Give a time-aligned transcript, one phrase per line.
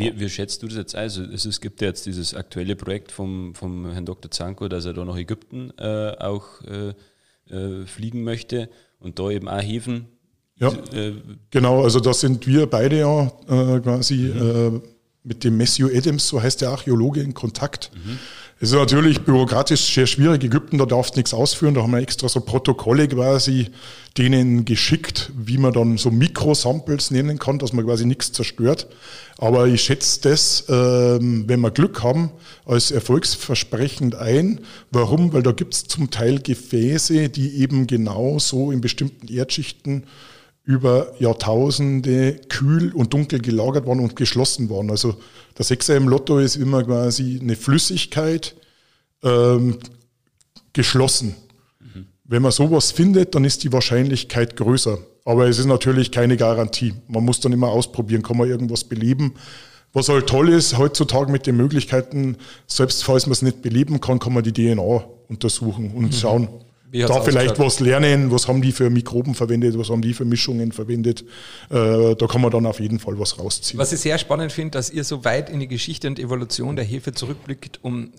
[0.00, 3.12] Wie, wie schätzt du das jetzt Also es, es gibt ja jetzt dieses aktuelle Projekt
[3.12, 4.30] vom, vom Herrn Dr.
[4.30, 6.94] Zanko, dass er da nach Ägypten äh, auch äh,
[7.54, 8.68] äh, fliegen möchte
[8.98, 10.06] und da eben auch Häfen.
[10.56, 11.14] Ja, äh,
[11.50, 14.82] genau, also da sind wir beide ja äh, quasi mhm.
[15.22, 17.90] Mit dem Matthew Adams, so heißt der Archäologe, in Kontakt.
[17.94, 18.18] Mhm.
[18.62, 20.44] Es ist natürlich bürokratisch sehr schwierig.
[20.44, 21.72] Ägypten, da darfst du nichts ausführen.
[21.72, 23.70] Da haben wir extra so Protokolle quasi
[24.18, 28.86] denen geschickt, wie man dann so Mikrosamples nennen kann, dass man quasi nichts zerstört.
[29.38, 32.32] Aber ich schätze das, ähm, wenn wir Glück haben,
[32.66, 34.60] als erfolgsversprechend ein.
[34.90, 35.32] Warum?
[35.32, 40.04] Weil da gibt es zum Teil Gefäße, die eben genau so in bestimmten Erdschichten
[40.70, 44.88] über Jahrtausende kühl und dunkel gelagert waren und geschlossen waren.
[44.88, 45.16] Also
[45.58, 48.54] der Sechser im Lotto ist immer quasi eine Flüssigkeit
[49.24, 49.78] ähm,
[50.72, 51.34] geschlossen.
[51.80, 52.06] Mhm.
[52.22, 54.98] Wenn man sowas findet, dann ist die Wahrscheinlichkeit größer.
[55.24, 56.94] Aber es ist natürlich keine Garantie.
[57.08, 59.34] Man muss dann immer ausprobieren, kann man irgendwas beleben.
[59.92, 62.36] Was halt toll ist, heutzutage mit den Möglichkeiten,
[62.68, 66.12] selbst falls man es nicht beleben kann, kann man die DNA untersuchen und mhm.
[66.12, 66.48] schauen,
[66.92, 70.72] da vielleicht was lernen, was haben die für Mikroben verwendet, was haben die für Mischungen
[70.72, 71.24] verwendet.
[71.70, 73.78] Äh, da kann man dann auf jeden Fall was rausziehen.
[73.78, 76.84] Was ich sehr spannend finde, dass ihr so weit in die Geschichte und Evolution der
[76.84, 78.12] Hefe zurückblickt, um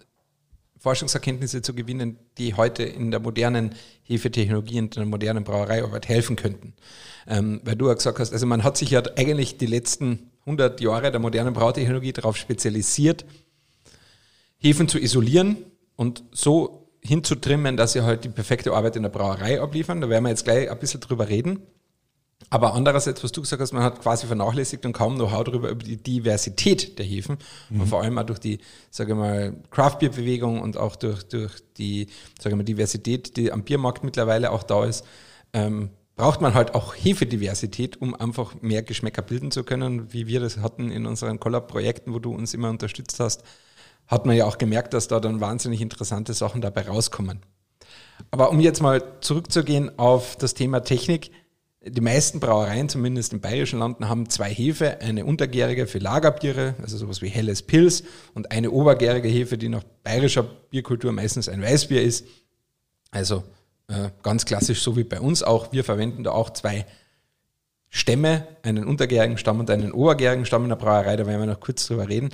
[0.81, 6.73] Forschungserkenntnisse zu gewinnen, die heute in der modernen Hefetechnologie und der modernen Brauereiarbeit helfen könnten.
[7.27, 10.81] Ähm, weil du ja gesagt hast, also man hat sich ja eigentlich die letzten 100
[10.81, 13.25] Jahre der modernen Brautechnologie darauf spezialisiert,
[14.57, 15.57] Hefen zu isolieren
[15.95, 20.01] und so hinzutrimmen, dass sie halt die perfekte Arbeit in der Brauerei abliefern.
[20.01, 21.61] Da werden wir jetzt gleich ein bisschen drüber reden.
[22.49, 25.83] Aber andererseits, was du gesagt hast, man hat quasi vernachlässigt und kaum Know-how darüber, über
[25.83, 27.37] die Diversität der Hefen.
[27.69, 27.81] Mhm.
[27.81, 32.07] Und vor allem auch durch die, sage ich mal, Craft-Bier-Bewegung und auch durch, durch die,
[32.39, 35.05] sage ich mal, Diversität, die am Biermarkt mittlerweile auch da ist,
[35.53, 40.39] ähm, braucht man halt auch Hefediversität, um einfach mehr Geschmäcker bilden zu können, wie wir
[40.39, 43.43] das hatten in unseren Collab-Projekten, wo du uns immer unterstützt hast
[44.11, 47.39] hat man ja auch gemerkt, dass da dann wahnsinnig interessante Sachen dabei rauskommen.
[48.29, 51.31] Aber um jetzt mal zurückzugehen auf das Thema Technik,
[51.83, 56.97] die meisten Brauereien, zumindest im bayerischen Landen, haben zwei Hefe, eine untergärige für Lagerbiere, also
[56.97, 58.03] sowas wie helles Pils,
[58.35, 62.27] und eine obergärige Hefe, die nach bayerischer Bierkultur meistens ein Weißbier ist.
[63.09, 63.43] Also
[63.87, 65.71] äh, ganz klassisch, so wie bei uns auch.
[65.71, 66.85] Wir verwenden da auch zwei
[67.93, 71.59] Stämme, einen untergärigen Stamm und einen obergärigen Stamm in der Brauerei, da werden wir noch
[71.59, 72.29] kurz drüber reden.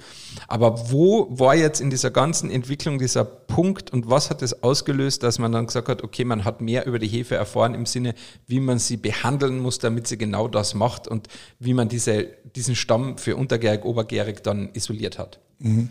[0.47, 5.23] Aber wo war jetzt in dieser ganzen Entwicklung dieser Punkt und was hat es ausgelöst,
[5.23, 8.13] dass man dann gesagt hat, okay, man hat mehr über die Hefe erfahren im Sinne,
[8.45, 12.75] wie man sie behandeln muss, damit sie genau das macht und wie man diese, diesen
[12.75, 15.39] Stamm für untergärig, obergärig dann isoliert hat?
[15.57, 15.89] Mhm.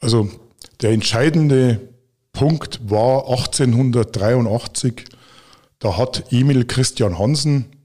[0.00, 0.28] Also
[0.82, 1.80] der entscheidende
[2.32, 5.04] Punkt war 1883,
[5.78, 7.75] da hat Emil Christian Hansen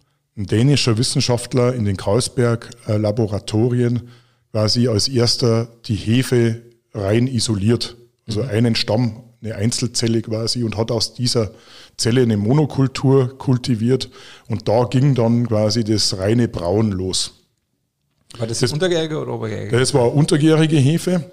[0.42, 4.10] ein dänischer Wissenschaftler in den Karlsberg-Laboratorien
[4.52, 6.64] quasi als erster die Hefe
[6.94, 7.96] rein isoliert.
[8.28, 8.50] Also mhm.
[8.50, 11.52] einen Stamm, eine Einzelzelle quasi und hat aus dieser
[11.96, 14.10] Zelle eine Monokultur kultiviert
[14.48, 17.36] und da ging dann quasi das reine Brauen los.
[18.38, 19.78] War das, das untergärige oder obergärige?
[19.78, 21.30] Das war untergärige Hefe.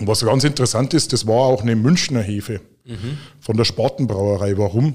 [0.00, 3.18] Und was ganz interessant ist, das war auch eine Münchner Hefe mhm.
[3.40, 4.58] von der Spatenbrauerei.
[4.58, 4.94] Warum?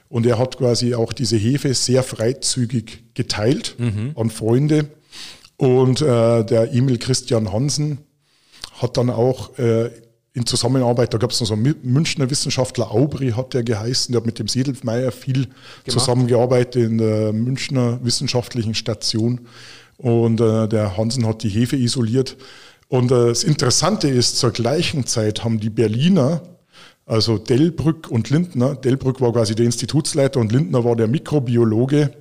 [0.07, 4.11] Und er hat quasi auch diese Hefe sehr freizügig geteilt mhm.
[4.15, 4.89] an Freunde.
[5.57, 7.99] Und äh, der Emil Christian Hansen
[8.79, 9.89] hat dann auch äh,
[10.39, 14.21] in Zusammenarbeit, da gab es noch so einen Münchner Wissenschaftler, Aubry hat der geheißen, der
[14.21, 15.55] hat mit dem Sedelmeier viel Gemacht.
[15.87, 19.41] zusammengearbeitet in der Münchner wissenschaftlichen Station.
[19.97, 22.37] Und äh, der Hansen hat die Hefe isoliert.
[22.87, 26.41] Und äh, das Interessante ist, zur gleichen Zeit haben die Berliner,
[27.05, 32.11] also Delbrück und Lindner, Delbrück war quasi der Institutsleiter und Lindner war der Mikrobiologe,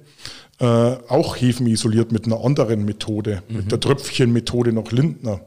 [0.58, 3.56] äh, auch Hefen isoliert mit einer anderen Methode, mhm.
[3.58, 5.40] mit der Tröpfchenmethode nach Lindner.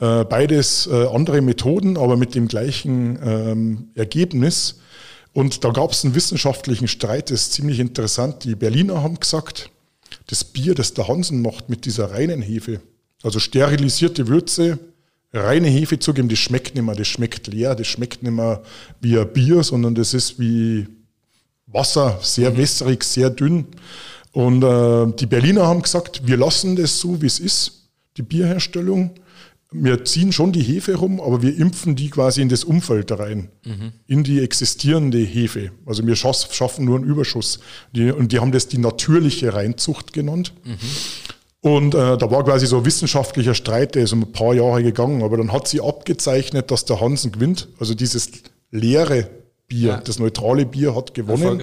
[0.00, 4.80] Äh, beides äh, andere Methoden, aber mit dem gleichen ähm, Ergebnis.
[5.34, 8.44] Und da gab es einen wissenschaftlichen Streit, das ist ziemlich interessant.
[8.44, 9.70] Die Berliner haben gesagt,
[10.28, 12.80] das Bier, das der Hansen macht mit dieser reinen Hefe,
[13.22, 14.78] also sterilisierte Würze,
[15.34, 18.62] reine Hefe zugeben, das schmeckt nicht mehr, das schmeckt leer, das schmeckt nicht mehr
[19.00, 20.88] wie ein Bier, sondern das ist wie
[21.66, 22.56] Wasser, sehr mhm.
[22.56, 23.66] wässrig, sehr dünn.
[24.32, 29.10] Und äh, die Berliner haben gesagt, wir lassen das so, wie es ist, die Bierherstellung.
[29.72, 33.50] Wir ziehen schon die Hefe rum, aber wir impfen die quasi in das Umfeld rein,
[33.64, 33.92] mhm.
[34.08, 35.70] in die existierende Hefe.
[35.86, 37.60] Also wir schaffen nur einen Überschuss.
[37.92, 40.52] Die, und die haben das die natürliche Reinzucht genannt.
[40.64, 40.76] Mhm.
[41.60, 44.82] Und äh, da war quasi so ein wissenschaftlicher Streit, der ist um ein paar Jahre
[44.82, 47.68] gegangen, aber dann hat sie abgezeichnet, dass der Hansen gewinnt.
[47.78, 48.30] Also dieses
[48.70, 49.28] leere
[49.68, 50.00] Bier, ja.
[50.00, 51.62] das neutrale Bier hat gewonnen.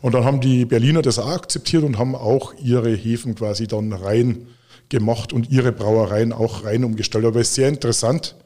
[0.00, 3.92] Und dann haben die Berliner das auch akzeptiert und haben auch ihre Hefen quasi dann
[3.92, 4.46] rein
[4.88, 7.24] gemacht und ihre Brauereien auch rein umgestellt.
[7.24, 8.36] Aber es ist sehr interessant,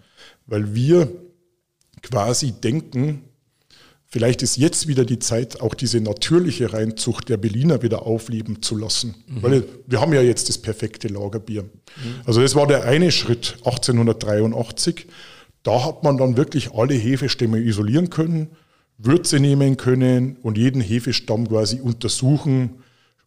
[0.47, 1.09] weil wir
[2.03, 3.25] quasi denken,
[4.13, 8.77] Vielleicht ist jetzt wieder die Zeit, auch diese natürliche Reinzucht der Berliner wieder aufleben zu
[8.77, 9.15] lassen.
[9.27, 9.43] Mhm.
[9.43, 11.63] Weil wir haben ja jetzt das perfekte Lagerbier.
[11.63, 11.71] Mhm.
[12.27, 15.07] Also das war der eine Schritt 1883.
[15.63, 18.51] Da hat man dann wirklich alle Hefestämme isolieren können,
[18.99, 22.82] Würze nehmen können und jeden Hefestamm quasi untersuchen,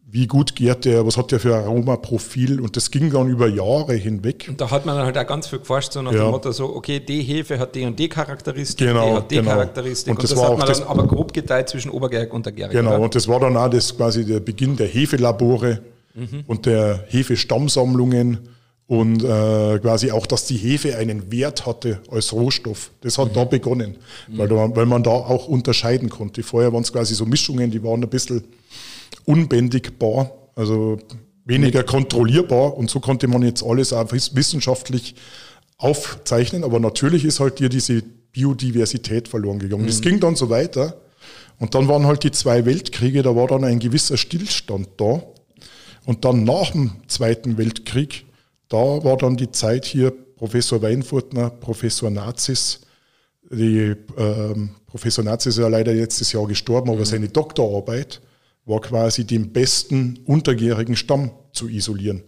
[0.08, 3.96] wie gut gärt der, was hat der für Aromaprofil und das ging dann über Jahre
[3.96, 4.46] hinweg.
[4.48, 6.24] Und da hat man dann halt auch ganz viel geforscht, so nach ja.
[6.24, 9.36] dem Motto so, okay, die Hefe hat die und die Charakteristik, genau, die hat die
[9.36, 9.52] genau.
[9.52, 12.74] Charakteristik und das, und das hat man dann aber grob geteilt zwischen Obergärig und Untergärig.
[12.74, 13.00] Genau, oder?
[13.02, 15.82] und das war dann auch das quasi der Beginn der Hefelabore
[16.14, 16.44] mhm.
[16.46, 18.48] und der Hefestammsammlungen
[18.88, 22.92] und äh, quasi auch, dass die Hefe einen Wert hatte als Rohstoff.
[23.02, 23.34] Das hat mhm.
[23.34, 23.96] da begonnen,
[24.28, 24.38] mhm.
[24.38, 26.44] weil, da, weil man da auch unterscheiden konnte.
[26.44, 28.44] Vorher waren es quasi so Mischungen, die waren ein bisschen
[29.26, 30.98] unbändigbar, also
[31.46, 32.78] weniger kontrollierbar.
[32.78, 35.16] Und so konnte man jetzt alles auch wissenschaftlich
[35.78, 36.64] aufzeichnen.
[36.64, 39.84] Aber natürlich ist halt hier diese Biodiversität verloren gegangen.
[39.84, 39.88] Mhm.
[39.88, 41.02] Das ging dann so weiter.
[41.58, 45.24] Und dann waren halt die zwei Weltkriege, da war dann ein gewisser Stillstand da.
[46.06, 48.26] Und dann nach dem Zweiten Weltkrieg,
[48.68, 52.82] da war dann die Zeit hier, Professor Weinfurtner, Professor Nazis,
[53.50, 57.06] die, ähm, Professor Nazis ist ja leider letztes Jahr gestorben, aber mhm.
[57.06, 58.22] seine Doktorarbeit
[58.66, 62.24] war quasi den besten untergärigen Stamm zu isolieren.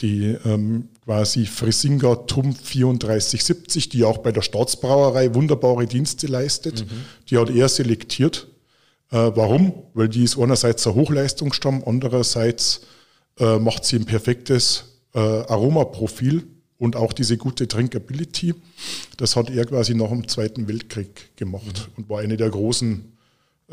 [0.00, 7.04] Die ähm, quasi Frissinger Tum 3470, die auch bei der Staatsbrauerei wunderbare Dienste leistet, mhm.
[7.28, 8.48] die hat er selektiert.
[9.10, 9.74] Äh, warum?
[9.92, 12.82] Weil die ist einerseits ein Hochleistungsstamm, andererseits
[13.38, 14.84] äh, macht sie ein perfektes
[15.14, 16.46] äh, Aromaprofil
[16.78, 18.54] und auch diese gute Drinkability.
[19.18, 21.92] Das hat er quasi nach dem Zweiten Weltkrieg gemacht mhm.
[21.96, 23.12] und war eine der großen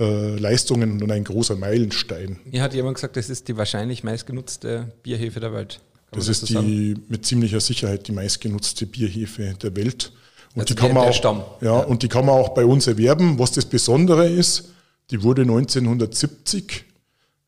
[0.03, 2.39] Leistungen und ein großer Meilenstein.
[2.45, 5.79] Mir hat jemand gesagt, das ist die wahrscheinlich meistgenutzte Bierhefe der Welt.
[6.11, 10.11] Kann das, das ist so die mit ziemlicher Sicherheit die meistgenutzte Bierhefe der Welt.
[10.55, 12.87] Und also die kann man auch, ja, ja, und die kann man auch bei uns
[12.87, 13.37] erwerben.
[13.39, 14.69] Was das Besondere ist,
[15.11, 16.85] die wurde 1970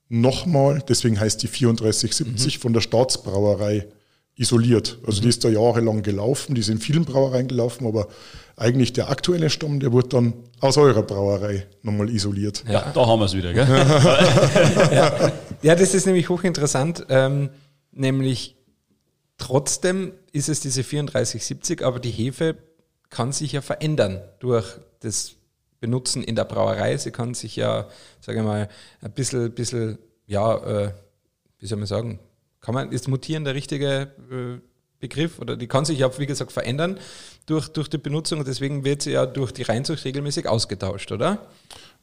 [0.09, 2.61] nochmal, deswegen heißt die 3470 mhm.
[2.61, 3.87] von der Staatsbrauerei
[4.39, 4.99] isoliert.
[5.05, 5.23] Also mhm.
[5.23, 8.07] die ist da jahrelang gelaufen, die ist in vielen Brauereien gelaufen, aber
[8.55, 12.63] eigentlich der aktuelle Stamm, der wird dann aus eurer Brauerei nochmal isoliert.
[12.67, 13.67] Ja, da haben wir es wieder, gell?
[14.93, 15.31] ja.
[15.61, 15.75] ja.
[15.75, 17.49] das ist nämlich hochinteressant, ähm,
[17.91, 18.55] nämlich
[19.37, 22.55] trotzdem ist es diese 3470, aber die Hefe
[23.09, 24.65] kann sich ja verändern durch
[25.01, 25.33] das
[25.81, 26.95] Benutzen in der Brauerei.
[26.97, 27.87] Sie kann sich ja,
[28.21, 28.69] sage ich mal,
[29.01, 29.97] ein bisschen, bisschen
[30.27, 30.93] ja, äh,
[31.59, 32.19] wie soll man sagen,
[32.69, 34.59] kann man, ist mutieren der richtige äh,
[34.99, 36.99] Begriff oder die kann sich ja, wie gesagt, verändern
[37.47, 41.47] durch, durch die Benutzung und deswegen wird sie ja durch die Reinzucht regelmäßig ausgetauscht, oder?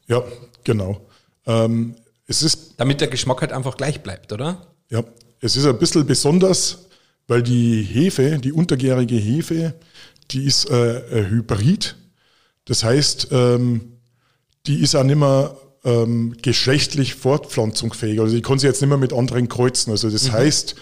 [0.07, 0.21] Ja,
[0.65, 0.99] genau.
[1.45, 1.95] Ähm,
[2.25, 4.67] es ist, Damit der Geschmack halt einfach gleich bleibt, oder?
[4.89, 5.05] Ja,
[5.39, 6.89] es ist ein bisschen besonders,
[7.27, 9.73] weil die Hefe, die untergärige Hefe,
[10.31, 11.95] die ist äh, ein Hybrid.
[12.65, 13.93] Das heißt, ähm,
[14.65, 18.19] die ist auch nicht mehr ähm, geschlechtlich fortpflanzungsfähig.
[18.19, 19.91] Also die kann sich jetzt nicht mehr mit anderen kreuzen.
[19.91, 20.33] Also das mhm.
[20.33, 20.75] heißt,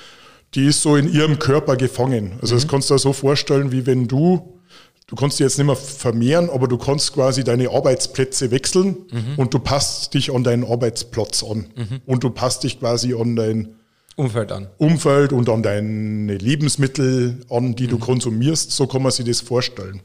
[0.53, 2.33] die ist so in ihrem Körper gefangen.
[2.41, 2.59] Also mhm.
[2.59, 4.59] das kannst du dir so vorstellen, wie wenn du,
[5.07, 9.37] du kannst dich jetzt nicht mehr vermehren, aber du kannst quasi deine Arbeitsplätze wechseln mhm.
[9.37, 11.67] und du passt dich an deinen Arbeitsplatz an.
[11.75, 12.01] Mhm.
[12.05, 13.75] Und du passt dich quasi an dein
[14.15, 14.69] Umfeld an.
[14.77, 18.01] Umfeld und an deine Lebensmittel an, die du mhm.
[18.01, 18.71] konsumierst.
[18.71, 20.01] So kann man sich das vorstellen.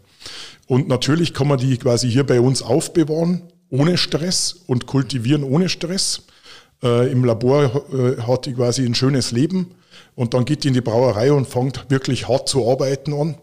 [0.67, 5.69] Und natürlich kann man die quasi hier bei uns aufbewahren, ohne Stress und kultivieren ohne
[5.69, 6.23] Stress.
[6.83, 9.75] Äh, Im Labor äh, hat die quasi ein schönes Leben
[10.15, 13.37] und dann geht die in die Brauerei und fängt wirklich hart zu arbeiten an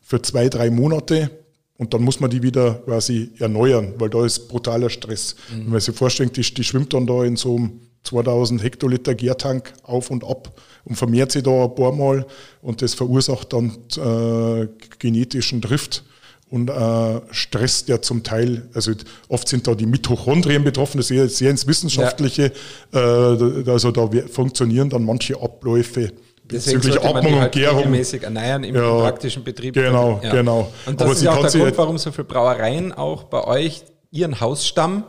[0.00, 1.30] für zwei, drei Monate.
[1.76, 5.36] Und dann muss man die wieder quasi erneuern, weil da ist brutaler Stress.
[5.50, 5.58] Mhm.
[5.58, 9.72] Wenn man sich vorstellt, die, die schwimmt dann da in so einem 2000 Hektoliter Gärtank
[9.82, 12.26] auf und ab und vermehrt sich da ein paar Mal
[12.62, 14.68] und das verursacht dann äh,
[14.98, 16.04] genetischen Drift
[16.50, 18.92] und äh, Stress, der zum Teil, also
[19.28, 22.52] oft sind da die Mitochondrien betroffen, das ist sehr, sehr ins Wissenschaftliche,
[22.92, 23.32] ja.
[23.32, 26.12] äh, also da funktionieren dann manche Abläufe
[26.48, 27.78] bezüglich Atmung und halt Gärung.
[27.78, 29.74] regelmäßig erneuern im ja, praktischen Betrieb.
[29.74, 30.32] Genau, ja.
[30.32, 30.72] genau.
[30.86, 33.84] Und das Aber ist ja auch der Grund, warum so viele Brauereien auch bei euch
[34.10, 35.04] ihren Hausstamm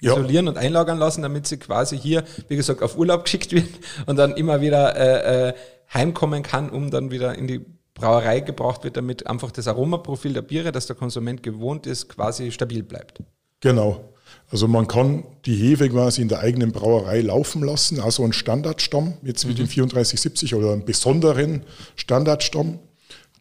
[0.00, 3.68] isolieren und einlagern lassen, damit sie quasi hier, wie gesagt, auf Urlaub geschickt wird
[4.06, 5.54] und dann immer wieder äh, äh,
[5.92, 10.42] heimkommen kann, um dann wieder in die Brauerei gebracht wird, damit einfach das Aromaprofil der
[10.42, 13.22] Biere, das der Konsument gewohnt ist, quasi stabil bleibt.
[13.60, 14.12] Genau.
[14.50, 19.14] Also man kann die Hefe quasi in der eigenen Brauerei laufen lassen, also einen Standardstamm,
[19.22, 19.62] jetzt mit mhm.
[19.62, 21.62] dem 3470 oder einen besonderen
[21.96, 22.78] Standardstamm,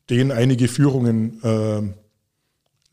[0.10, 1.82] den einige Führungen äh,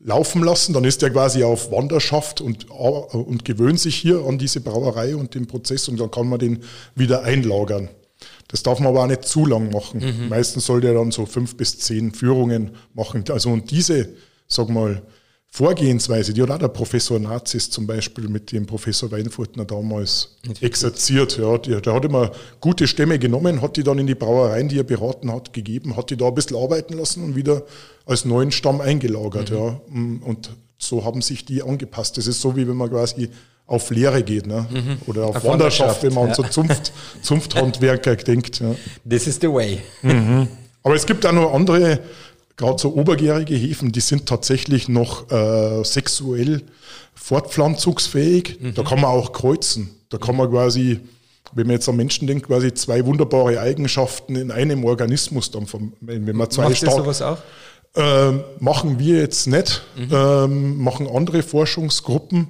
[0.03, 0.73] laufen lassen.
[0.73, 5.15] Dann ist er quasi auf Wanderschaft und, äh, und gewöhnt sich hier an diese Brauerei
[5.15, 6.63] und den Prozess und dann kann man den
[6.95, 7.89] wieder einlagern.
[8.51, 10.01] Das darf man aber auch nicht zu lang machen.
[10.01, 10.29] Mhm.
[10.29, 13.23] Meistens sollte er dann so fünf bis zehn Führungen machen.
[13.29, 14.09] Also und diese,
[14.47, 15.01] sag mal,
[15.53, 21.37] Vorgehensweise, die hat auch der Professor Nazis zum Beispiel mit dem Professor Weinfurtner damals exerziert.
[21.37, 22.31] Ja, der, der hat immer
[22.61, 26.09] gute Stämme genommen, hat die dann in die Brauereien, die er beraten hat, gegeben, hat
[26.09, 27.63] die da ein bisschen arbeiten lassen und wieder
[28.05, 29.51] als neuen Stamm eingelagert.
[29.51, 30.21] Mhm.
[30.21, 30.27] Ja.
[30.29, 32.17] Und so haben sich die angepasst.
[32.17, 33.29] Das ist so, wie wenn man quasi
[33.67, 34.65] auf Lehre geht ne?
[34.69, 34.97] Mhm.
[35.07, 36.29] oder auf, auf Wanderschaft, wenn man ja.
[36.31, 38.59] an so Zunft, Zunfthandwerker denkt.
[38.59, 38.75] Ja.
[39.09, 39.79] This is the way.
[40.01, 40.47] Mhm.
[40.83, 41.99] Aber es gibt auch noch andere,
[42.57, 46.63] gerade so obergärige Hefen, die sind tatsächlich noch äh, sexuell
[47.13, 48.59] fortpflanzungsfähig.
[48.59, 48.73] Mhm.
[48.73, 49.91] Da kann man auch kreuzen.
[50.09, 50.99] Da kann man quasi,
[51.53, 55.65] wenn man jetzt an Menschen denkt, quasi zwei wunderbare Eigenschaften in einem Organismus dann,
[56.01, 57.37] wenn man zwei Macht stark, sowas auch?
[57.95, 60.09] Ähm, machen wir jetzt nicht, mhm.
[60.11, 62.47] ähm, machen andere Forschungsgruppen.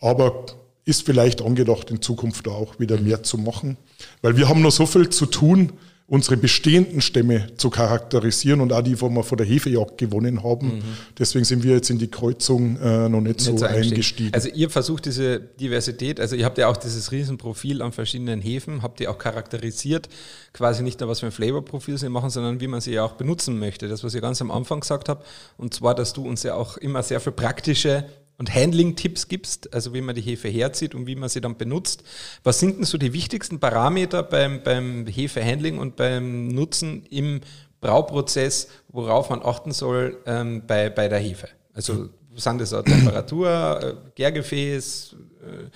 [0.00, 0.46] Aber
[0.84, 3.76] ist vielleicht angedacht, in Zukunft auch wieder mehr zu machen.
[4.22, 5.72] Weil wir haben noch so viel zu tun,
[6.08, 10.76] unsere bestehenden Stämme zu charakterisieren und auch die, wo wir vor der Hefejagd gewonnen haben.
[10.76, 10.82] Mhm.
[11.18, 14.32] Deswegen sind wir jetzt in die Kreuzung äh, noch nicht, nicht so, so eingestiegen.
[14.32, 18.82] Also ihr versucht diese Diversität, also ihr habt ja auch dieses Riesenprofil an verschiedenen Hefen,
[18.82, 20.08] habt ihr auch charakterisiert,
[20.52, 23.14] quasi nicht nur was für ein Flavorprofil sie machen, sondern wie man sie ja auch
[23.14, 23.88] benutzen möchte.
[23.88, 26.76] Das, was ihr ganz am Anfang gesagt habt, und zwar, dass du uns ja auch
[26.76, 28.04] immer sehr viel praktische
[28.38, 32.02] und Handling-Tipps gibst, also wie man die Hefe herzieht und wie man sie dann benutzt.
[32.44, 37.40] Was sind denn so die wichtigsten Parameter beim, beim Hefe-Handling und beim Nutzen im
[37.80, 41.48] Brauprozess, worauf man achten soll ähm, bei, bei der Hefe?
[41.72, 45.16] Also sind das Temperatur, äh, Gärgefäß?
[45.42, 45.70] Äh,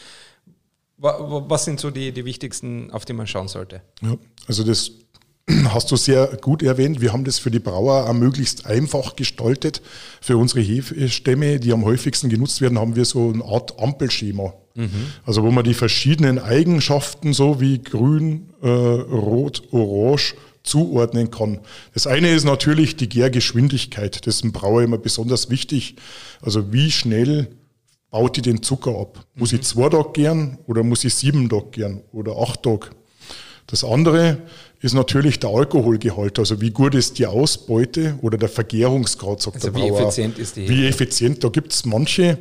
[1.02, 3.80] was sind so die, die wichtigsten, auf die man schauen sollte?
[4.02, 4.92] Ja, also das
[5.74, 7.00] hast du sehr gut erwähnt.
[7.00, 9.82] Wir haben das für die Brauer auch möglichst einfach gestaltet.
[10.20, 14.54] Für unsere Hefestämme, die am häufigsten genutzt werden, haben wir so eine Art Ampelschema.
[14.74, 14.90] Mhm.
[15.24, 21.58] Also wo man die verschiedenen Eigenschaften so wie grün, äh, rot, orange zuordnen kann.
[21.94, 24.26] Das eine ist natürlich die Gärgeschwindigkeit.
[24.26, 25.96] Das ist im Brauer immer besonders wichtig.
[26.42, 27.48] Also wie schnell
[28.10, 29.24] baut die den Zucker ab?
[29.34, 29.60] Muss mhm.
[29.60, 32.88] ich zwei Tage gern oder muss ich sieben Tage gern oder acht Tage?
[33.66, 34.38] Das andere
[34.80, 39.70] ist natürlich der Alkoholgehalt, also wie gut ist die Ausbeute oder der Vergärungsgrad, sagt also
[39.70, 39.98] der Brauer.
[39.98, 40.68] Wie effizient ist die?
[40.68, 42.38] Wie effizient, da gibt es manche,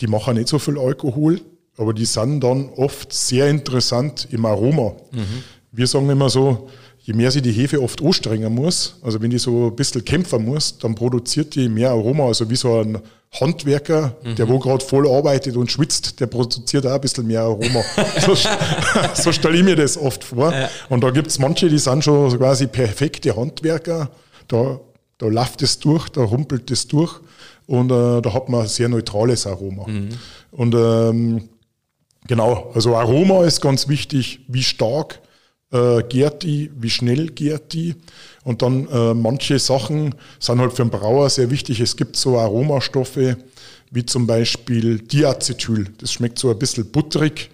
[0.00, 1.40] die machen nicht so viel Alkohol,
[1.76, 4.92] aber die sind dann oft sehr interessant im Aroma.
[5.10, 5.42] Mhm.
[5.72, 6.68] Wir sagen immer so,
[7.00, 10.44] je mehr sie die Hefe oft anstrengen muss, also wenn die so ein bisschen kämpfen
[10.44, 12.98] muss, dann produziert die mehr Aroma, also wie so ein
[13.32, 14.34] Handwerker, mhm.
[14.34, 17.82] der wo gerade voll arbeitet und schwitzt, der produziert auch ein bisschen mehr Aroma.
[18.26, 18.34] so,
[19.14, 20.52] so stelle ich mir das oft vor.
[20.52, 20.68] Ja.
[20.88, 24.10] Und da gibt es manche, die sind schon quasi perfekte Handwerker.
[24.48, 24.80] Da,
[25.18, 27.20] da läuft es durch, da rumpelt es durch
[27.66, 29.86] und äh, da hat man ein sehr neutrales Aroma.
[29.86, 30.08] Mhm.
[30.50, 31.48] Und ähm,
[32.26, 35.20] genau, also Aroma ist ganz wichtig, wie stark
[35.72, 37.94] äh, gärt die, wie schnell gärt die.
[38.44, 41.80] Und dann äh, manche Sachen sind halt für den Brauer sehr wichtig.
[41.80, 43.36] Es gibt so Aromastoffe
[43.90, 45.88] wie zum Beispiel Diacetyl.
[45.98, 47.50] Das schmeckt so ein bisschen butterig,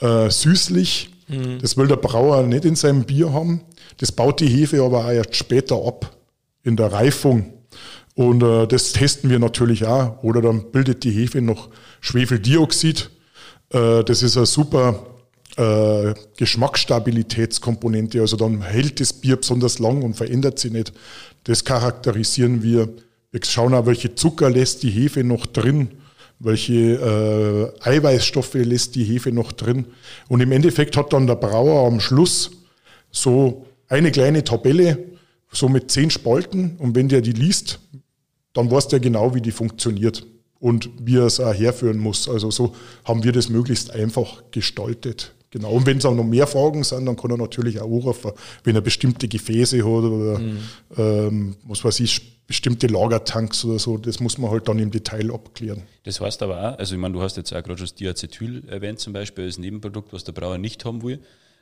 [0.00, 1.10] äh, süßlich.
[1.28, 1.58] Mhm.
[1.60, 3.62] Das will der Brauer nicht in seinem Bier haben.
[3.98, 6.16] Das baut die Hefe aber auch erst später ab
[6.62, 7.52] in der Reifung.
[8.14, 10.22] Und äh, das testen wir natürlich auch.
[10.22, 11.68] Oder dann bildet die Hefe noch
[12.00, 13.10] Schwefeldioxid.
[13.70, 15.17] Äh, das ist ein super
[15.58, 20.92] äh, Geschmacksstabilitätskomponente, also dann hält das Bier besonders lang und verändert sich nicht.
[21.44, 22.88] Das charakterisieren wir.
[23.32, 25.88] Wir schauen auch, welche Zucker lässt die Hefe noch drin,
[26.38, 29.86] welche äh, Eiweißstoffe lässt die Hefe noch drin.
[30.28, 32.52] Und im Endeffekt hat dann der Brauer am Schluss
[33.10, 34.98] so eine kleine Tabelle,
[35.50, 36.76] so mit zehn Spalten.
[36.78, 37.80] Und wenn der die liest,
[38.52, 40.24] dann weiß der genau, wie die funktioniert
[40.60, 42.28] und wie er es auch herführen muss.
[42.28, 45.34] Also so haben wir das möglichst einfach gestaltet.
[45.50, 48.32] Genau, und wenn es auch noch mehr Fragen sind, dann kann er natürlich auch anrufen,
[48.64, 50.58] wenn er bestimmte Gefäße hat oder mhm.
[50.96, 55.32] ähm, was weiß ich, bestimmte Lagertanks oder so, das muss man halt dann im Detail
[55.32, 55.82] abklären.
[56.04, 58.68] Das heißt aber auch, also ich meine, du hast jetzt auch gerade schon das Diacetyl
[58.68, 61.20] erwähnt zum Beispiel als Nebenprodukt, was der Brauer nicht haben will.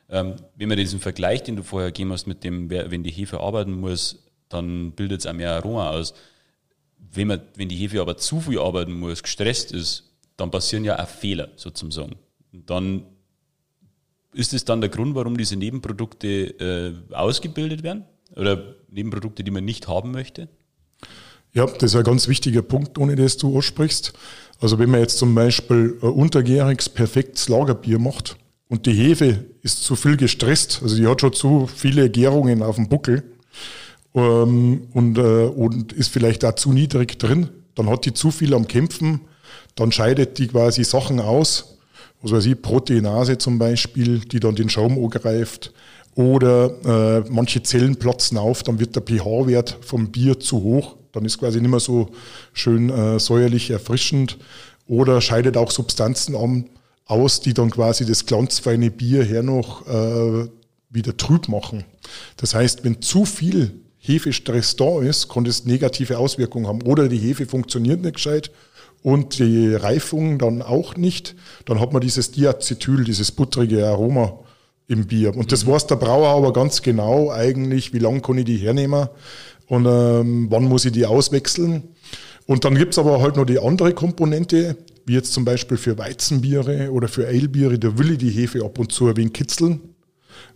[0.09, 3.41] Ähm, wenn man diesen Vergleich, den du vorher gegeben hast, mit dem, wenn die Hefe
[3.41, 6.13] arbeiten muss, dann bildet es auch mehr Aroma aus.
[6.97, 10.03] Wenn, man, wenn die Hefe aber zu viel arbeiten muss, gestresst ist,
[10.37, 12.15] dann passieren ja auch Fehler sozusagen.
[12.53, 13.03] Und dann
[14.37, 16.27] ist es dann der Grund, warum diese Nebenprodukte
[17.09, 18.05] äh, ausgebildet werden?
[18.35, 20.47] Oder Nebenprodukte, die man nicht haben möchte?
[21.53, 24.13] Ja, das ist ein ganz wichtiger Punkt, ohne das du aussprichst.
[24.59, 28.37] Also wenn man jetzt zum Beispiel ein untergäriges, perfektes Lagerbier macht
[28.69, 32.75] und die Hefe ist zu viel gestresst, also die hat schon zu viele Gärungen auf
[32.75, 33.23] dem Buckel
[34.13, 38.53] ähm, und, äh, und ist vielleicht auch zu niedrig drin, dann hat die zu viel
[38.53, 39.21] am Kämpfen,
[39.75, 41.76] dann scheidet die quasi Sachen aus,
[42.21, 45.71] was weiß ich, Proteinase zum Beispiel, die dann den Schaum angreift.
[46.15, 50.95] Oder äh, manche Zellen platzen auf, dann wird der pH-Wert vom Bier zu hoch.
[51.11, 52.09] Dann ist quasi nicht mehr so
[52.53, 54.37] schön äh, säuerlich erfrischend.
[54.87, 56.65] Oder scheidet auch Substanzen an,
[57.05, 60.47] aus, die dann quasi das glanzfeine Bier her noch äh,
[60.89, 61.83] wieder trüb machen.
[62.37, 66.81] Das heißt, wenn zu viel Hefestress da ist, kann das negative Auswirkungen haben.
[66.81, 68.51] Oder die Hefe funktioniert nicht gescheit
[69.07, 71.33] und die Reifung dann auch nicht.
[71.63, 74.37] Dann hat man dieses Diacetyl, dieses buttrige Aroma
[74.89, 75.33] im Bier.
[75.33, 79.07] Und das weiß der Brauer aber ganz genau eigentlich, wie lange kann ich die hernehmen
[79.67, 81.83] und ähm, wann muss ich die auswechseln.
[82.47, 86.91] Und dann gibt's aber halt noch die andere Komponente, wie jetzt zum Beispiel für Weizenbiere
[86.91, 89.79] oder für Alebiere, da will ich die Hefe ab und zu ein wenig kitzeln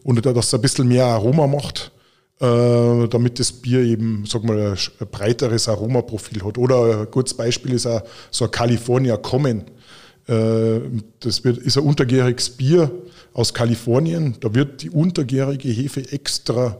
[0.04, 1.94] und dass es ein bisschen mehr Aroma macht,
[2.42, 6.58] damit das Bier eben, sag mal, ein breiteres Aromaprofil hat.
[6.58, 9.64] Oder ein gutes Beispiel ist auch so ein California Common.
[10.28, 10.80] Äh,
[11.20, 12.92] das wird, ist ein untergäriges Bier
[13.34, 14.36] aus Kalifornien.
[14.40, 16.78] Da wird die untergärige Hefe extra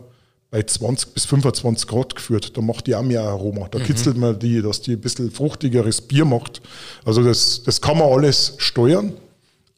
[0.50, 2.58] bei 20 bis 25 Grad geführt.
[2.58, 3.68] Da macht die auch mehr Aroma.
[3.70, 3.84] Da mhm.
[3.84, 6.62] kitzelt man die, dass die ein bisschen fruchtigeres Bier macht.
[7.06, 9.14] Also das, das kann man alles steuern.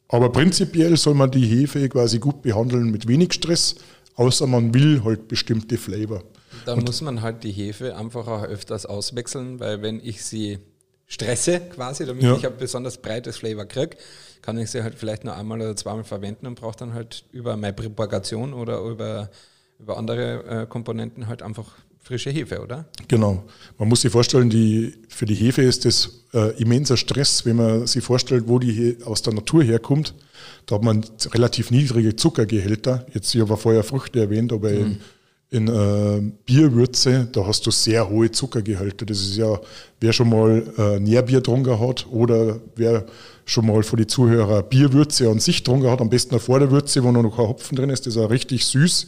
[0.08, 3.76] Aber prinzipiell soll man die Hefe quasi gut behandeln mit wenig Stress,
[4.16, 6.22] außer man will halt bestimmte Flavor.
[6.66, 10.58] Da muss man halt die Hefe einfach auch öfters auswechseln, weil wenn ich sie
[11.06, 12.36] stresse quasi, damit ja.
[12.36, 13.96] ich ein besonders breites Flavor kriege,
[14.42, 17.56] kann ich sie halt vielleicht nur einmal oder zweimal verwenden und brauche dann halt über
[17.56, 19.30] meine Propagation oder über,
[19.78, 22.84] über andere äh, Komponenten halt einfach frische Hefe, oder?
[23.08, 23.44] Genau.
[23.78, 27.86] Man muss sich vorstellen, die, für die Hefe ist das äh, immenser Stress, wenn man
[27.86, 30.14] sich vorstellt, wo die aus der Natur herkommt.
[30.66, 33.06] Da hat man relativ niedrige Zuckergehälter.
[33.14, 34.76] Jetzt, ich habe vorher Früchte erwähnt, aber mhm.
[34.76, 35.00] in,
[35.54, 39.06] in äh, Bierwürze, da hast du sehr hohe Zuckergehalte.
[39.06, 39.60] Das ist ja,
[40.00, 43.06] wer schon mal äh, Nährbier drunter hat oder wer
[43.46, 47.04] schon mal für die Zuhörer Bierwürze an sich drunter hat, am besten vor der Würze,
[47.04, 49.06] wo noch kein Hopfen drin ist, das ist auch richtig süß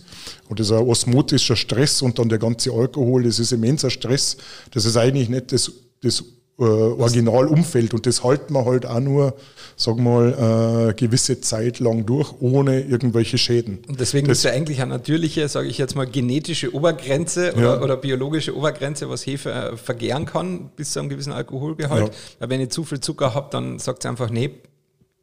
[0.49, 4.37] und das ist ein osmotischer Stress und dann der ganze Alkohol, das ist immenser Stress.
[4.71, 6.23] Das ist eigentlich nicht das, das
[6.59, 9.35] äh, Originalumfeld und das halten wir halt auch nur,
[9.77, 13.81] sagen wir mal, äh, gewisse Zeit lang durch, ohne irgendwelche Schäden.
[13.89, 17.63] Und deswegen das ist ja eigentlich eine natürliche, sage ich jetzt mal, genetische Obergrenze oder,
[17.63, 17.83] ja.
[17.83, 22.09] oder biologische Obergrenze, was Hefe äh, vergären kann bis zu einem gewissen Alkoholgehalt.
[22.09, 22.15] Ja.
[22.39, 24.51] Weil wenn ich zu viel Zucker habe, dann sagt sie einfach, nee,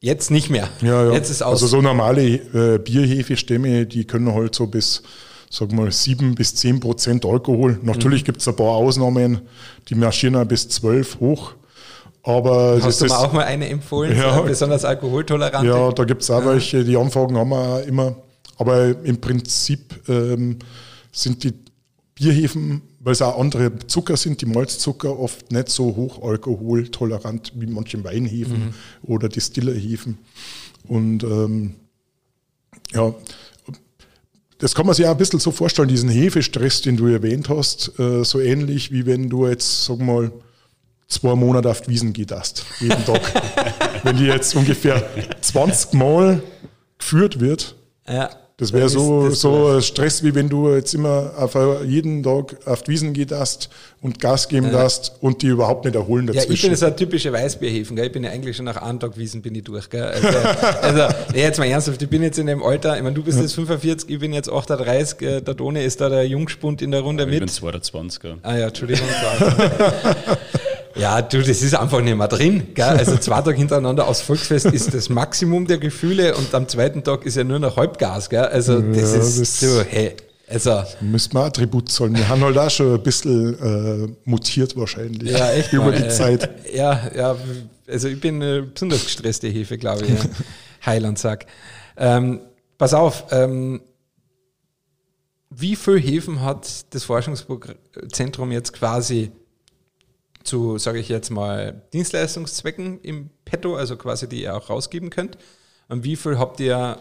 [0.03, 0.67] Jetzt nicht mehr.
[0.81, 1.13] Ja, ja.
[1.13, 1.63] Jetzt ist aus.
[1.63, 5.01] Also so normale äh, Bierhefestämme, die können halt so bis
[5.53, 7.79] sag mal, sieben bis zehn Prozent Alkohol.
[7.83, 8.25] Natürlich mhm.
[8.25, 9.41] gibt es ein paar Ausnahmen,
[9.87, 11.53] die marschieren bis zwölf hoch.
[12.23, 15.67] Aber Hast du mir auch mal eine empfohlen, ja, besonders alkoholtolerant?
[15.67, 16.47] Ja, da gibt es auch ja.
[16.47, 18.15] welche, die Anfragen haben wir auch immer.
[18.57, 20.57] Aber im Prinzip ähm,
[21.11, 21.53] sind die
[22.15, 27.67] Bierhefen, weil es auch andere Zucker sind, die Malzzucker oft nicht so hoch alkoholtolerant wie
[27.67, 28.73] manche Weinhefen mhm.
[29.03, 30.17] oder Distillerhefen.
[30.87, 31.75] Und ähm,
[32.93, 33.13] ja,
[34.63, 37.99] das kann man sich auch ein bisschen so vorstellen, diesen Hefestress, den du erwähnt hast,
[37.99, 40.31] äh, so ähnlich wie wenn du jetzt, sag mal,
[41.09, 43.21] zwei Monate auf die Wiesen gehst, jeden Tag.
[44.03, 45.03] wenn die jetzt ungefähr
[45.41, 46.41] 20 Mal
[46.97, 47.75] geführt wird,
[48.07, 48.29] ja.
[48.63, 52.91] Das wäre so, so Stress, wie wenn du jetzt immer auf jeden Tag auf die
[52.91, 53.69] Wiesen gehst
[54.01, 54.71] und Gas geben ja.
[54.71, 56.47] darfst und die überhaupt nicht erholen dazwischen.
[56.47, 57.97] Ja, ich bin so ein typischer Weißbierhefen.
[57.97, 58.05] Gell?
[58.05, 59.89] Ich bin ja eigentlich schon nach einem Tag Wiesen bin ich durch.
[59.89, 60.03] Gell?
[60.03, 60.27] Also,
[60.81, 63.53] also jetzt mal ernsthaft, ich bin jetzt in dem Alter, ich meine, du bist jetzt
[63.55, 67.25] 45, ich bin jetzt 38, äh, der Done ist da der Jungspund in der Runde
[67.25, 67.33] mit.
[67.33, 68.35] Ich bin 22.
[68.43, 69.07] Ah ja, Entschuldigung.
[70.95, 72.67] Ja, du, das ist einfach nicht mehr drin.
[72.73, 72.85] Gell?
[72.85, 77.25] Also zwei Tage hintereinander aufs Volksfest ist das Maximum der Gefühle und am zweiten Tag
[77.25, 78.29] ist ja nur noch Halbgas.
[78.29, 78.45] Gell?
[78.45, 80.15] Also das ja, ist das so, hey.
[80.47, 82.15] Also, müssen wir Attribut zahlen.
[82.15, 86.03] Wir haben halt auch schon ein bisschen äh, mutiert wahrscheinlich ja, echt über mal, die
[86.03, 86.49] äh, Zeit.
[86.71, 87.35] Ja, ja,
[87.87, 90.09] also ich bin eine besonders gestresste Hefe, glaube ich.
[90.09, 90.29] Ja.
[90.85, 91.47] Heilandsack.
[91.97, 92.41] Ähm,
[92.77, 93.81] pass auf, ähm,
[95.49, 99.31] wie viele Hefen hat das Forschungszentrum jetzt quasi
[100.43, 105.37] zu, sage ich jetzt mal, Dienstleistungszwecken im Petto, also quasi die ihr auch rausgeben könnt.
[105.89, 106.97] Und wie viel habt ihr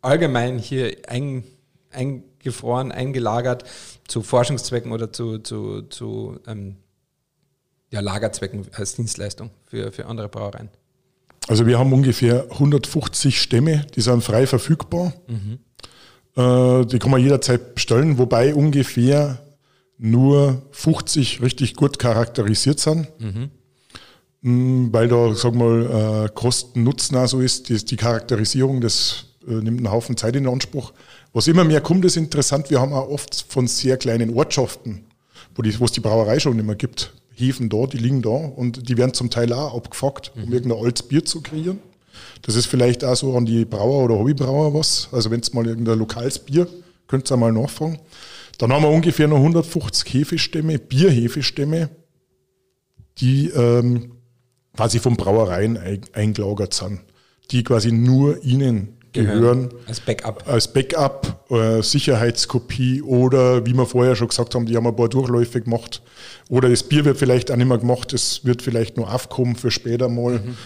[0.00, 1.44] allgemein hier ein,
[1.90, 3.64] eingefroren, eingelagert
[4.08, 6.76] zu Forschungszwecken oder zu, zu, zu ähm,
[7.90, 10.68] ja, Lagerzwecken als Dienstleistung für, für andere Brauereien?
[11.48, 15.12] Also wir haben ungefähr 150 Stämme, die sind frei verfügbar.
[15.26, 15.58] Mhm.
[16.36, 19.38] Äh, die kann man jederzeit bestellen, wobei ungefähr
[20.02, 23.06] nur 50 richtig gut charakterisiert sind.
[23.20, 24.92] Mhm.
[24.92, 27.68] Weil da, sagen wir mal, äh, Kosten-Nutzen auch so ist.
[27.68, 30.92] Die, die Charakterisierung, das äh, nimmt einen Haufen Zeit in Anspruch.
[31.32, 32.68] Was immer mehr kommt, ist interessant.
[32.68, 35.04] Wir haben auch oft von sehr kleinen Ortschaften,
[35.54, 39.14] wo es die Brauerei schon immer gibt, Hefen da, die liegen da und die werden
[39.14, 40.52] zum Teil auch abgefuckt, um mhm.
[40.52, 41.78] irgendein altes Bier zu kreieren.
[42.42, 45.08] Das ist vielleicht auch so an die Brauer oder Hobbybrauer was.
[45.12, 46.66] Also wenn es mal irgendein lokales Bier,
[47.06, 48.00] könnt ihr mal nachfragen.
[48.62, 51.88] Dann haben wir ungefähr noch 150 Hefestämme, Bierhefestämme,
[53.18, 54.12] die ähm,
[54.76, 55.76] quasi von Brauereien
[56.12, 57.00] eingelagert sind,
[57.50, 59.70] die quasi nur ihnen gehören.
[59.88, 60.44] Als Backup.
[60.46, 65.08] Als Backup, äh, Sicherheitskopie oder wie wir vorher schon gesagt haben, die haben ein paar
[65.08, 66.00] Durchläufe gemacht.
[66.48, 69.72] Oder das Bier wird vielleicht auch nicht mehr gemacht, es wird vielleicht nur aufkommen für
[69.72, 70.34] später mal.
[70.34, 70.56] Mhm.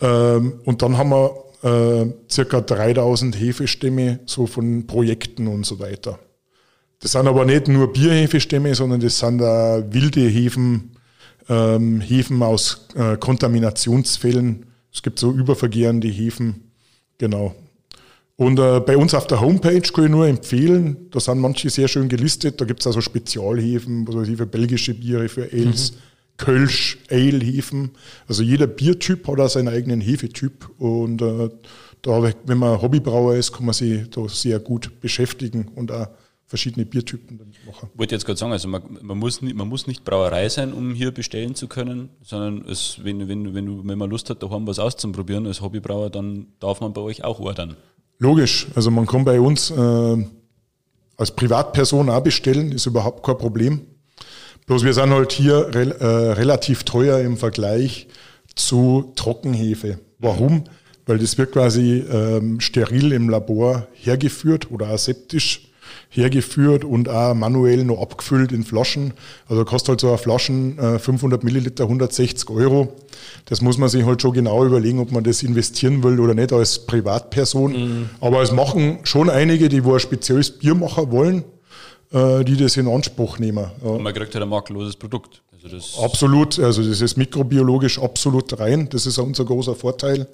[0.00, 6.18] Ähm, und dann haben wir äh, circa 3000 Hefestämme so von Projekten und so weiter.
[7.04, 10.92] Das sind aber nicht nur Bierhefestämme, sondern das sind da wilde Hefen,
[11.50, 14.64] ähm, Hefen aus äh, Kontaminationsfällen.
[14.90, 16.62] Es gibt so übervergärende Hefen.
[17.18, 17.54] Genau.
[18.36, 21.88] Und äh, bei uns auf der Homepage kann ich nur empfehlen, da sind manche sehr
[21.88, 22.58] schön gelistet.
[22.62, 25.96] Da gibt es also Spezialhefen, was weiß ich, für belgische Biere, für Ales, mhm.
[26.38, 27.90] Kölsch, Ale-Hefen.
[28.28, 30.70] Also jeder Biertyp hat auch seinen eigenen Hefetyp.
[30.78, 31.50] Und äh,
[32.00, 36.06] da, wenn man Hobbybrauer ist, kann man sich da sehr gut beschäftigen und auch
[36.54, 37.88] verschiedene Biertypen damit machen.
[37.92, 40.72] Ich wollte jetzt gerade sagen, also man, man, muss nicht, man muss nicht Brauerei sein,
[40.72, 44.64] um hier bestellen zu können, sondern es, wenn, wenn, wenn, wenn man Lust hat, daheim
[44.64, 47.76] was auszuprobieren als Hobbybrauer, dann darf man bei euch auch ordern.
[48.20, 50.26] Logisch, also man kann bei uns äh,
[51.16, 53.80] als Privatperson auch bestellen, ist überhaupt kein Problem.
[54.66, 58.06] Bloß wir sind halt hier re äh, relativ teuer im Vergleich
[58.54, 59.98] zu Trockenhefe.
[60.20, 60.64] Warum?
[61.04, 65.73] Weil das wird quasi ähm, steril im Labor hergeführt oder aseptisch
[66.10, 69.12] hergeführt und auch manuell noch abgefüllt in Flaschen.
[69.48, 72.94] Also kostet halt so eine Flaschen äh, 500 Milliliter 160 Euro.
[73.46, 76.52] Das muss man sich halt schon genau überlegen, ob man das investieren will oder nicht
[76.52, 77.72] als Privatperson.
[77.72, 78.10] Mhm.
[78.20, 81.44] Aber es machen schon einige, die wo ein spezielles Bier machen wollen,
[82.12, 83.70] äh, die das in Anspruch nehmen.
[83.82, 83.90] Ja.
[83.90, 85.42] Und man kriegt halt ein makelloses Produkt.
[85.64, 88.88] Also absolut, also das ist mikrobiologisch absolut rein.
[88.90, 90.26] Das ist unser großer Vorteil.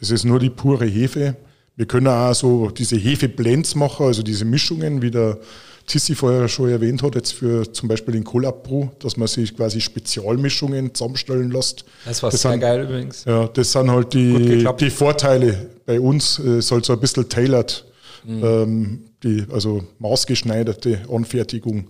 [0.00, 1.36] Das ist nur die pure Hefe.
[1.80, 5.38] Wir können auch so diese Hefeblends machen, also diese Mischungen, wie der
[5.86, 9.80] Tissi vorher schon erwähnt hat, jetzt für zum Beispiel den Kohlabbruch, dass man sich quasi
[9.80, 11.86] Spezialmischungen zusammenstellen lässt.
[12.04, 13.24] Das war das sehr sind, geil übrigens.
[13.24, 16.38] Ja, das sind halt die, die Vorteile bei uns.
[16.38, 17.86] Es ist halt so ein bisschen tailored,
[18.26, 18.44] mhm.
[18.44, 21.88] ähm, die, also maßgeschneiderte Anfertigung.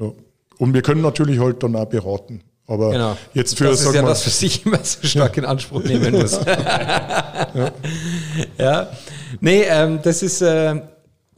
[0.00, 0.10] Ja.
[0.56, 2.40] Und wir können natürlich halt dann auch beraten.
[2.66, 3.16] Aber genau.
[3.34, 5.42] jetzt für das ist ja mal, das, was ich immer so stark ja.
[5.42, 6.32] in Anspruch nehmen muss.
[6.32, 7.72] ja.
[8.58, 8.90] ja.
[9.40, 10.80] Nee, ähm, das ist äh,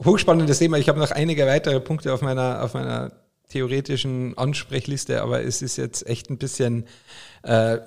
[0.03, 0.77] hochspannendes Thema.
[0.77, 3.11] Ich habe noch einige weitere Punkte auf meiner, auf meiner
[3.49, 6.85] theoretischen Ansprechliste, aber es ist jetzt echt ein bisschen,
[7.43, 7.79] äh,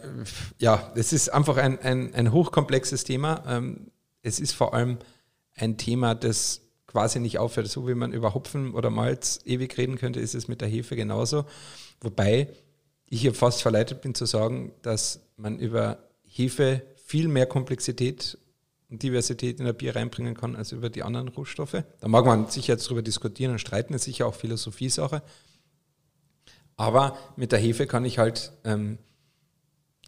[0.58, 3.42] ja, es ist einfach ein, ein, ein hochkomplexes Thema.
[3.48, 3.90] Ähm,
[4.22, 4.98] es ist vor allem
[5.54, 7.68] ein Thema, das quasi nicht aufhört.
[7.68, 10.96] So wie man über Hopfen oder Malz ewig reden könnte, ist es mit der Hefe
[10.96, 11.44] genauso.
[12.00, 12.48] Wobei
[13.06, 18.38] ich hier fast verleitet bin zu sagen, dass man über Hefe viel mehr Komplexität
[18.98, 21.84] Diversität in der Bier reinbringen kann als über die anderen Rohstoffe.
[22.00, 25.22] Da mag man sicher jetzt darüber diskutieren und streiten, ist sicher auch Philosophie-Sache.
[26.76, 28.98] Aber mit der Hefe kann ich halt ähm,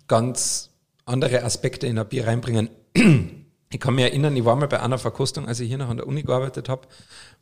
[0.09, 0.70] ganz
[1.05, 2.70] andere Aspekte in der Bier reinbringen.
[3.68, 5.96] Ich kann mich erinnern, ich war mal bei einer Verkostung, als ich hier noch an
[5.96, 6.87] der Uni gearbeitet habe,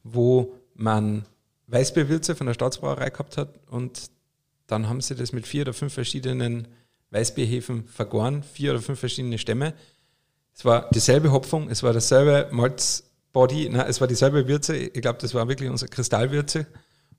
[0.02, 1.26] wo man
[1.66, 4.10] Weißbierwürze von der Staatsbrauerei gehabt hat und
[4.66, 6.68] dann haben sie das mit vier oder fünf verschiedenen
[7.10, 9.74] Weißbierhefen vergoren, vier oder fünf verschiedene Stämme.
[10.56, 14.76] Es war dieselbe Hopfung, es war dasselbe Malzbody, na, es war dieselbe Würze.
[14.76, 16.66] Ich glaube, das war wirklich unsere Kristallwürze.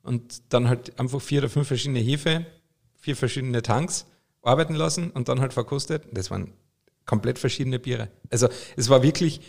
[0.04, 2.46] Und dann halt einfach vier oder fünf verschiedene Hefe,
[3.00, 4.06] vier verschiedene Tanks
[4.42, 6.04] arbeiten lassen und dann halt verkostet.
[6.12, 6.54] Das waren
[7.06, 8.10] komplett verschiedene Biere.
[8.30, 9.42] Also es war wirklich,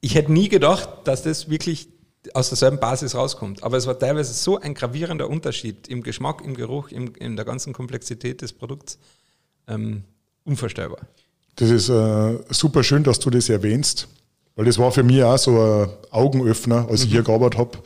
[0.00, 1.88] ich hätte nie gedacht, dass das wirklich
[2.34, 3.62] aus derselben Basis rauskommt.
[3.62, 7.44] Aber es war teilweise so ein gravierender Unterschied im Geschmack, im Geruch, im, in der
[7.44, 8.98] ganzen Komplexität des Produkts.
[9.66, 10.04] Ähm,
[10.44, 11.00] unvorstellbar.
[11.58, 14.06] Das ist äh, super schön, dass du das erwähnst,
[14.54, 17.06] weil das war für mich auch so ein Augenöffner, als mhm.
[17.06, 17.78] ich hier gearbeitet habe.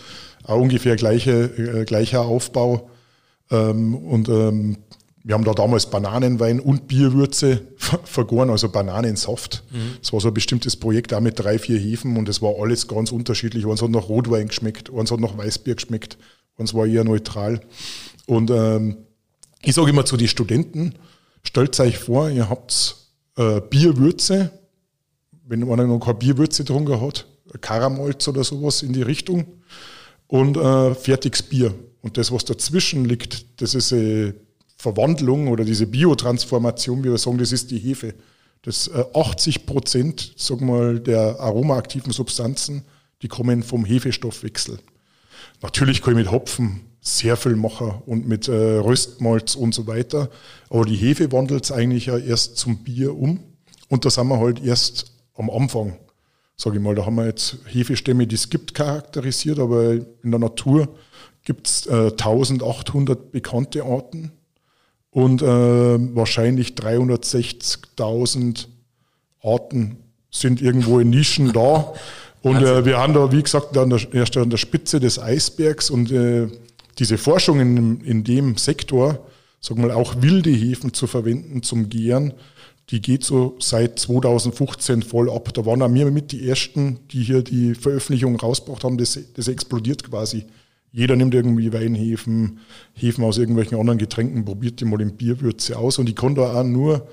[0.44, 2.90] Auch ungefähr gleiche, äh, gleicher Aufbau.
[3.50, 4.76] Ähm, und ähm,
[5.24, 7.62] wir haben da damals Bananenwein und Bierwürze
[8.04, 9.64] vergoren, also Bananensaft.
[9.70, 9.96] Mhm.
[10.02, 12.88] Das war so ein bestimmtes Projekt, auch mit drei, vier Hefen und es war alles
[12.88, 13.66] ganz unterschiedlich.
[13.66, 16.18] Eins hat nach Rotwein geschmeckt, eins hat nach Weißbier geschmeckt,
[16.58, 17.60] eins war eher neutral.
[18.26, 18.98] Und ähm,
[19.62, 20.96] ich sage immer zu den Studenten,
[21.42, 23.01] stellt euch vor, ihr habt
[23.36, 24.50] äh, Bierwürze
[25.52, 27.26] wenn einer noch keine Bierwürze drunter hat,
[27.60, 29.46] Karamolz oder sowas in die Richtung
[30.26, 31.74] und äh, fertiges Bier.
[32.00, 34.34] Und das, was dazwischen liegt, das ist eine
[34.76, 38.14] Verwandlung oder diese Biotransformation, wie wir sagen, das ist die Hefe.
[38.62, 42.82] Das äh, 80 Prozent, sag mal, der aromaaktiven Substanzen,
[43.20, 44.78] die kommen vom Hefestoffwechsel.
[45.62, 50.28] Natürlich kann ich mit Hopfen sehr viel machen und mit äh, Röstmalz und so weiter.
[50.70, 53.40] Aber die Hefe wandelt es eigentlich ja erst zum Bier um.
[53.88, 55.96] Und da sind wir halt erst am Anfang
[56.62, 56.94] sage ich mal.
[56.94, 60.88] Da haben wir jetzt Hefestämme, die es gibt, charakterisiert, aber in der Natur
[61.44, 64.32] gibt es äh, 1800 bekannte Arten
[65.10, 68.66] und äh, wahrscheinlich 360.000
[69.42, 69.96] Arten
[70.30, 71.92] sind irgendwo in Nischen da.
[72.42, 75.90] Und äh, wir haben da, wie gesagt, an der, erst an der Spitze des Eisbergs
[75.90, 76.48] und äh,
[76.98, 79.26] diese Forschung in, in dem Sektor,
[79.60, 82.34] sag mal, auch wilde Hefen zu verwenden zum Gären,
[82.90, 85.54] die geht so seit 2015 voll ab.
[85.54, 88.98] Da waren auch wir mit die Ersten, die hier die Veröffentlichung rausgebracht haben.
[88.98, 90.44] Das, das explodiert quasi.
[90.90, 92.58] Jeder nimmt irgendwie Weinhefen,
[92.92, 95.98] Hefen aus irgendwelchen anderen Getränken, probiert die mal in Bierwürze aus.
[95.98, 97.08] Und ich konnte auch nur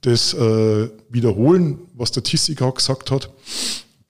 [0.00, 3.30] das äh, wiederholen, was der Tissika gesagt hat.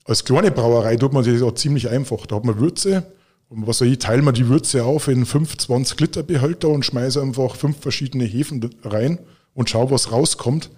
[0.08, 2.24] Als kleine Brauerei tut man das auch ziemlich einfach.
[2.24, 3.04] Da hat man Würze
[3.50, 6.82] und was soll ich, teilen wir die Würze auf in 5, 20 Liter Behälter und
[6.82, 9.18] schmeiße einfach fünf verschiedene Hefen rein
[9.52, 10.70] und schau, was rauskommt.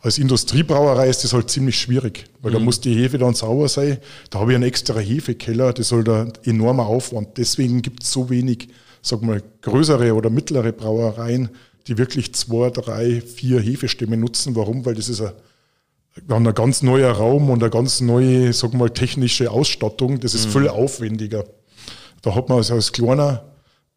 [0.00, 2.54] Als Industriebrauerei ist das halt ziemlich schwierig, weil mhm.
[2.54, 3.98] da muss die Hefe dann sauber sein.
[4.30, 7.36] Da habe ich einen extra Hefekeller, das soll da enormer Aufwand.
[7.36, 8.68] Deswegen gibt es so wenig,
[9.02, 11.50] sag mal, größere oder mittlere Brauereien,
[11.86, 14.56] die wirklich zwei, drei, vier Hefestämme nutzen.
[14.56, 14.86] Warum?
[14.86, 15.32] Weil das ist ein,
[16.28, 20.20] ein ganz neuer Raum und eine ganz neue, sag mal, technische Ausstattung.
[20.20, 20.60] Das ist mhm.
[20.60, 21.44] viel aufwendiger.
[22.22, 23.44] Da hat man also als kleiner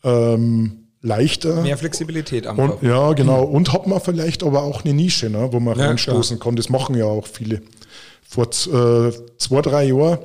[0.04, 1.62] ähm, leichter.
[1.62, 3.43] Mehr Flexibilität am und, Ja, genau.
[3.43, 6.49] Und hat man vielleicht aber auch eine Nische, ne, wo man ja, reinstoßen klar.
[6.49, 6.56] kann.
[6.56, 7.62] Das machen ja auch viele.
[8.28, 10.19] Vor äh, zwei, drei Jahren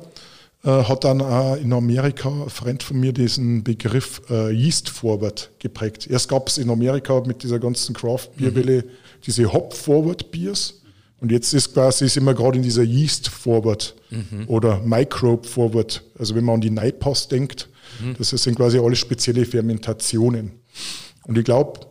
[0.63, 5.51] äh, hat dann auch in Amerika ein Freund von mir diesen Begriff äh, Yeast Forward
[5.59, 6.07] geprägt.
[6.09, 8.89] Erst gab es in Amerika mit dieser ganzen Craft Bierwelle mhm.
[9.25, 10.78] diese Hop Forward Biers.
[11.21, 14.45] Und jetzt ist quasi, sind wir gerade in dieser Yeast Forward mhm.
[14.47, 16.03] oder Microbe Forward.
[16.17, 17.67] Also wenn man an die Neipass denkt,
[18.01, 18.15] mhm.
[18.17, 20.51] das sind quasi alle spezielle Fermentationen.
[21.25, 21.81] Und ich glaube,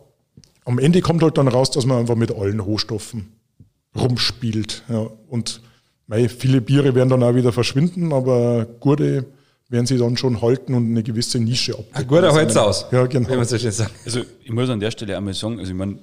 [0.65, 3.31] am Ende kommt halt dann raus, dass man einfach mit allen Rohstoffen
[3.95, 4.83] rumspielt.
[4.89, 5.09] Ja.
[5.27, 5.61] Und
[6.07, 9.25] mei, viele Biere werden dann auch wieder verschwinden, aber gute
[9.69, 11.95] werden sie dann schon halten und eine gewisse Nische abdecken.
[11.95, 12.85] Ein guter Holz aus.
[12.91, 13.29] Ja, genau.
[13.29, 13.93] Wie man so schön sagt.
[14.03, 15.99] Also ich muss an der Stelle einmal sagen, also ich meine,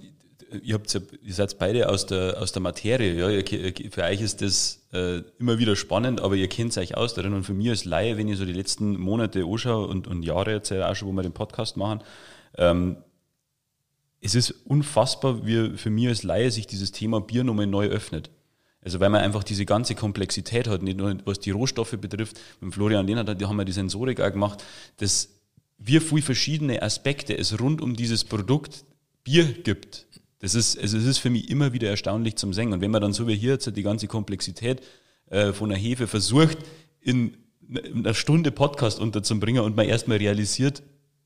[0.63, 3.15] ihr, habt ja, ihr seid beide aus der, aus der Materie.
[3.15, 3.91] Ja?
[3.91, 7.33] Für euch ist das äh, immer wieder spannend, aber ihr kennt euch aus darin.
[7.33, 10.53] Und für mich als Laie, wenn ich so die letzten Monate anschaue und, und Jahre
[10.53, 12.03] jetzt auch schon, wo wir den Podcast machen,
[12.57, 12.97] ähm,
[14.21, 18.31] es ist unfassbar, wie für mich als Laie sich dieses Thema Bier nochmal neu öffnet.
[18.83, 22.39] Also weil man einfach diese ganze Komplexität hat, nicht nur was die Rohstoffe betrifft.
[22.61, 24.63] Mit Florian Lehnert, die haben ja die Sensorik auch gemacht,
[24.99, 25.29] dass
[25.79, 28.85] wir viel verschiedene Aspekte es rund um dieses Produkt
[29.25, 30.07] Bier gibt.
[30.47, 32.75] Das ist, also es ist für mich immer wieder erstaunlich zum Singen.
[32.75, 34.81] Und wenn man dann so wie hier jetzt die ganze Komplexität
[35.29, 36.59] äh, von der Hefe versucht,
[37.01, 37.37] in
[37.93, 40.85] einer Stunde Podcast unterzubringen und man erstmal realisiert,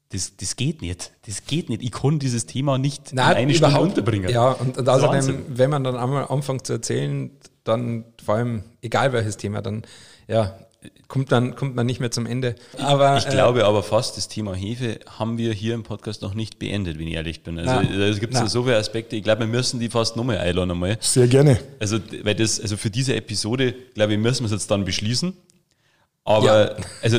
[0.09, 1.13] das, das geht nicht.
[1.27, 1.83] Das geht nicht.
[1.83, 4.31] Ich kann dieses Thema nicht Nein, in eine Stunde unterbringen.
[4.31, 7.31] Ja, und, und außerdem, wenn man dann einmal anfängt zu erzählen,
[7.63, 9.83] dann vor allem, egal welches Thema, dann
[10.29, 10.59] ja,
[11.09, 12.55] kommt, dann, kommt man nicht mehr zum Ende.
[12.79, 16.23] Aber, ich, ich glaube äh, aber fast, das Thema Hefe haben wir hier im Podcast
[16.23, 17.59] noch nicht beendet, wenn ich ehrlich bin.
[17.59, 20.71] Also es gibt so, so viele Aspekte, ich glaube, wir müssen die fast nochmal einladen
[20.71, 20.97] einmal.
[21.01, 21.59] Sehr gerne.
[21.79, 25.35] Also, weil das, also für diese Episode, glaube ich, müssen wir es jetzt dann beschließen.
[26.25, 26.85] Aber, ja.
[27.03, 27.19] also,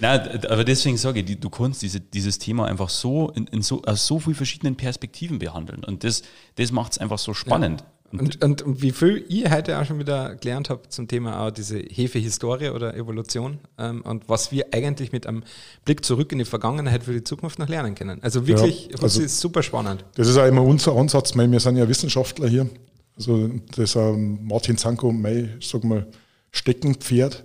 [0.00, 3.82] nein, aber deswegen sage ich, du kannst diese, dieses Thema einfach so, in, in so
[3.82, 5.84] aus so vielen verschiedenen Perspektiven behandeln.
[5.84, 6.22] Und das,
[6.56, 7.80] das macht es einfach so spannend.
[7.80, 7.86] Ja.
[8.12, 11.50] Und, und, und, wie viel ihr heute auch schon wieder gelernt habt zum Thema auch
[11.50, 15.44] diese Hefehistorie oder Evolution ähm, und was wir eigentlich mit einem
[15.84, 18.20] Blick zurück in die Vergangenheit für die Zukunft noch lernen können.
[18.22, 20.04] Also wirklich, ja, also das ist super spannend.
[20.16, 22.68] Das ist auch immer unser Ansatz, weil wir sind ja Wissenschaftler hier.
[23.16, 26.06] Also das ist Martin Zanko, mein, sag mal,
[26.50, 27.44] Steckenpferd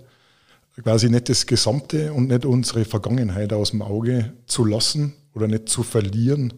[0.82, 5.70] quasi nicht das Gesamte und nicht unsere Vergangenheit aus dem Auge zu lassen oder nicht
[5.70, 6.54] zu verlieren,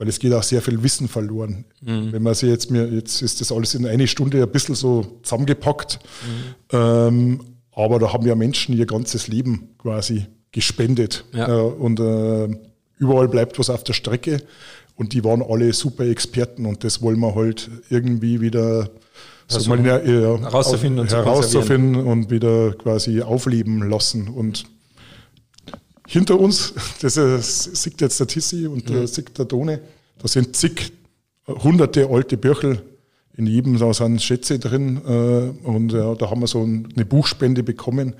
[0.00, 1.66] weil es geht auch sehr viel Wissen verloren.
[1.82, 2.10] Mhm.
[2.10, 5.20] Wenn man sich jetzt mir, jetzt ist das alles in eine Stunde ein bisschen so
[5.22, 5.98] zusammengepackt,
[6.72, 6.76] mhm.
[6.76, 7.40] ähm,
[7.72, 11.48] aber da haben ja Menschen ihr ganzes Leben quasi gespendet ja.
[11.48, 12.48] äh, und äh,
[12.96, 14.42] überall bleibt was auf der Strecke
[14.96, 18.88] und die waren alle super Experten und das wollen wir halt irgendwie wieder
[19.52, 24.28] also mal ja, herauszufinden, und, herauszufinden und wieder quasi aufleben lassen.
[24.28, 24.64] Und
[26.10, 28.94] hinter uns, das ist, sieht jetzt der Tissi und mhm.
[28.94, 29.80] da sieht der Done,
[30.18, 30.92] da sind zig
[31.46, 32.82] hunderte alte Böchel
[33.36, 37.62] in jedem da sind Schätze drin äh, und äh, da haben wir so eine Buchspende
[37.62, 38.14] bekommen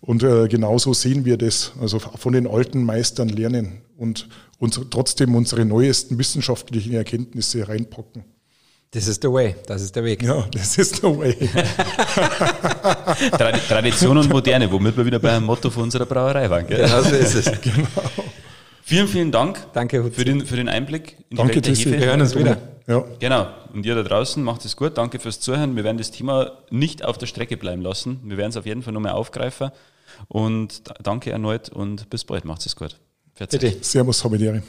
[0.00, 4.28] und äh, genauso sehen wir das, also von den alten Meistern lernen und
[4.58, 8.24] uns trotzdem unsere neuesten wissenschaftlichen Erkenntnisse reinpacken.
[8.96, 10.22] Das ist der way, das ist der Weg.
[10.22, 11.36] Ja, das ist der way.
[13.68, 16.66] Tradition und Moderne, womit wir wieder beim Motto von unserer Brauerei waren.
[16.66, 16.78] Gell?
[16.78, 17.44] Genau so ist es.
[17.60, 17.86] genau.
[18.84, 22.00] Vielen, vielen Dank Danke, für den, für den Einblick in Danke, die Welt der Hefe.
[22.00, 22.56] Wir hören uns wieder.
[22.86, 23.04] Ja.
[23.18, 23.48] Genau.
[23.74, 24.96] Und ihr da draußen macht es gut.
[24.96, 25.76] Danke fürs Zuhören.
[25.76, 28.22] Wir werden das Thema nicht auf der Strecke bleiben lassen.
[28.24, 29.72] Wir werden es auf jeden Fall nochmal aufgreifen.
[30.28, 32.46] Und danke erneut und bis bald.
[32.46, 32.96] Macht es gut.
[33.38, 33.76] Bitte.
[33.82, 34.62] Servus, habe die